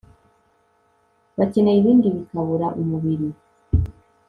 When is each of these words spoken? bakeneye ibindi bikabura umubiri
bakeneye 1.37 1.77
ibindi 1.79 2.07
bikabura 2.15 2.67
umubiri 2.81 3.27